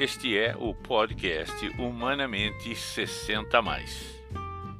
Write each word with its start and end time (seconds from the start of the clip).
Este 0.00 0.38
é 0.38 0.56
o 0.56 0.72
podcast 0.72 1.66
Humanamente 1.76 2.72
60 2.72 3.60
mais. 3.60 4.22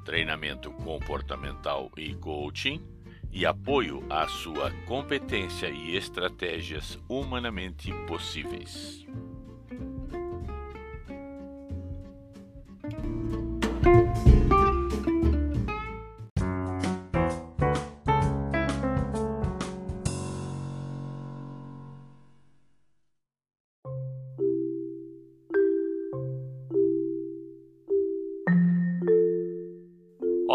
Treinamento 0.04 0.70
comportamental 0.70 1.90
e 1.96 2.14
coaching 2.14 2.80
e 3.32 3.44
apoio 3.44 4.06
à 4.08 4.28
sua 4.28 4.70
competência 4.86 5.68
e 5.70 5.96
estratégias 5.96 6.96
humanamente 7.08 7.92
possíveis. 8.06 9.04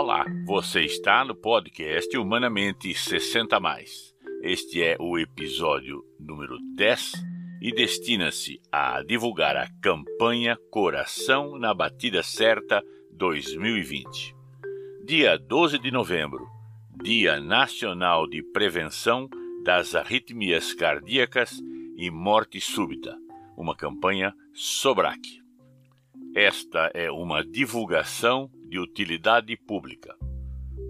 Olá, 0.06 0.26
você 0.44 0.82
está 0.82 1.24
no 1.24 1.34
podcast 1.34 2.18
Humanamente 2.18 2.94
60 2.94 3.58
mais. 3.62 4.14
Este 4.42 4.84
é 4.84 4.98
o 5.00 5.18
episódio 5.18 6.04
número 6.20 6.58
10 6.76 7.14
e 7.62 7.72
destina-se 7.72 8.60
a 8.70 9.02
divulgar 9.02 9.56
a 9.56 9.66
campanha 9.82 10.58
Coração 10.70 11.58
na 11.58 11.74
Batida 11.74 12.22
Certa 12.22 12.84
2020. 13.14 14.36
Dia 15.06 15.38
12 15.38 15.80
de 15.80 15.90
novembro, 15.90 16.46
Dia 17.02 17.40
Nacional 17.40 18.28
de 18.28 18.44
Prevenção 18.44 19.30
das 19.64 19.96
Arritmias 19.96 20.74
Cardíacas 20.74 21.64
e 21.96 22.12
Morte 22.12 22.60
Súbita, 22.60 23.16
uma 23.56 23.74
campanha 23.74 24.36
SOBRAC. 24.54 25.42
Esta 26.36 26.92
é 26.94 27.10
uma 27.10 27.42
divulgação 27.42 28.52
de 28.74 28.80
utilidade 28.80 29.56
pública. 29.56 30.16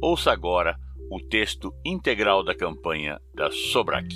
Ouça 0.02 0.32
agora 0.32 0.78
o 1.12 1.20
texto 1.20 1.74
integral 1.86 2.42
da 2.42 2.56
campanha 2.56 3.20
da 3.36 3.52
Sobrac. 3.52 4.08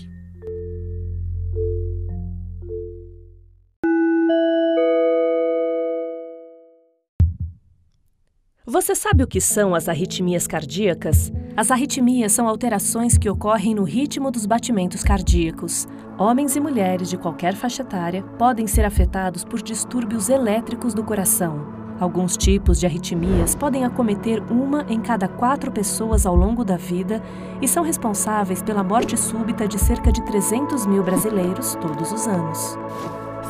Você 8.66 8.96
sabe 8.96 9.24
o 9.24 9.28
que 9.28 9.42
são 9.42 9.76
as 9.76 9.90
arritmias 9.90 10.48
cardíacas? 10.48 11.30
As 11.58 11.70
arritmias 11.70 12.32
são 12.32 12.48
alterações 12.48 13.18
que 13.18 13.30
ocorrem 13.30 13.76
no 13.76 13.84
ritmo 13.84 14.32
dos 14.32 14.46
batimentos 14.46 15.04
cardíacos. 15.04 15.86
Homens 16.18 16.56
e 16.56 16.62
mulheres 16.62 17.10
de 17.10 17.18
qualquer 17.18 17.54
faixa 17.54 17.82
etária 17.82 18.24
podem 18.40 18.66
ser 18.66 18.86
afetados 18.86 19.44
por 19.44 19.62
distúrbios 19.62 20.30
elétricos 20.30 20.94
do 20.94 21.04
coração. 21.04 21.87
Alguns 22.00 22.38
tipos 22.38 22.80
de 22.80 22.86
arritmias 22.86 23.56
podem 23.56 23.84
acometer 23.84 24.44
uma 24.52 24.86
em 24.88 25.00
cada 25.00 25.28
quatro 25.28 25.72
pessoas 25.72 26.26
ao 26.26 26.36
longo 26.36 26.64
da 26.64 26.78
vida 26.78 27.24
e 27.60 27.68
são 27.68 27.84
responsáveis 27.84 28.62
pela 28.62 28.84
morte 28.84 29.18
súbita 29.18 29.68
de 29.68 29.80
cerca 29.80 30.12
de 30.12 30.22
300 30.22 30.86
mil 30.86 31.04
brasileiros 31.04 31.76
todos 31.82 32.12
os 32.12 32.28
anos. 32.28 32.78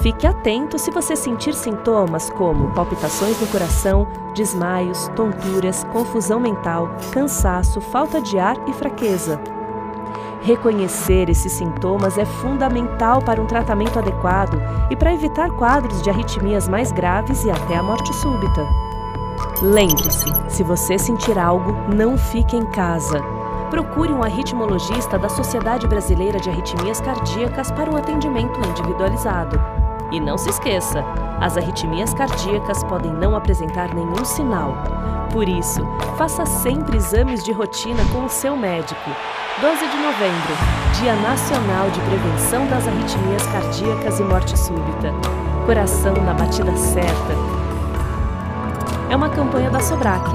Fique 0.02 0.26
atento 0.28 0.78
se 0.78 0.92
você 0.92 1.16
sentir 1.16 1.54
sintomas 1.54 2.30
como 2.30 2.72
palpitações 2.73 3.39
no 3.42 3.48
coração, 3.48 4.08
desmaios, 4.36 5.09
tonturas, 5.16 5.84
confusão 5.86 6.39
mental, 6.39 6.95
cansaço, 7.11 7.82
falta 7.82 8.22
de 8.22 8.38
ar 8.38 8.56
e 8.70 8.73
fraqueza. 8.73 9.57
Reconhecer 10.42 11.30
esses 11.30 11.52
sintomas 11.52 12.18
é 12.18 12.26
fundamental 12.26 13.22
para 13.22 13.42
um 13.42 13.46
tratamento 13.46 14.00
adequado 14.00 14.62
e 14.90 14.96
para 14.96 15.14
evitar 15.14 15.50
quadros 15.52 16.02
de 16.02 16.10
arritmias 16.10 16.67
mais 16.67 16.92
graves 16.92 17.44
e 17.44 17.52
até 17.52 17.76
a 17.76 17.84
morte 17.84 18.14
súbita. 18.16 18.66
Lembre-se: 19.61 20.32
se 20.50 20.64
você 20.64 20.98
sentir 20.98 21.38
algo, 21.38 21.73
não 21.94 22.17
fique 22.17 22.56
em 22.56 22.66
casa. 22.67 23.22
Procure 23.70 24.14
um 24.14 24.23
arritmologista 24.23 25.17
da 25.17 25.28
Sociedade 25.28 25.88
Brasileira 25.88 26.40
de 26.40 26.50
Arritmias 26.50 27.02
Cardíacas 27.02 27.70
para 27.72 27.92
um 27.92 27.98
atendimento 27.98 28.60
individualizado. 28.70 29.60
E 30.12 30.20
não 30.20 30.38
se 30.38 30.50
esqueça: 30.50 31.04
as 31.42 31.58
arritmias 31.58 32.14
cardíacas 32.14 32.84
podem 32.84 33.12
não 33.12 33.36
apresentar 33.36 33.94
nenhum 33.94 34.23
sinal. 34.23 34.73
Por 35.32 35.48
isso, 35.48 35.82
faça 36.18 36.45
sempre 36.45 36.98
exames 36.98 37.44
de 37.44 37.52
rotina 37.52 38.04
com 38.14 38.26
o 38.26 38.30
seu 38.30 38.56
médico. 38.56 39.12
12 39.60 39.88
de 39.88 39.98
novembro, 39.98 40.54
Dia 41.00 41.16
Nacional 41.16 41.90
de 41.90 42.00
Prevenção 42.02 42.67
das 42.67 42.88
Arritmias 42.88 43.46
Cardíacas 43.48 44.20
e 44.20 44.23
Morte 44.23 44.58
Súbita. 44.58 45.12
Coração 45.66 46.14
na 46.14 46.34
batida 46.34 46.76
certa. 46.78 47.34
É 49.10 49.16
uma 49.16 49.30
campanha 49.30 49.70
da 49.70 49.80
Sobrac, 49.80 50.30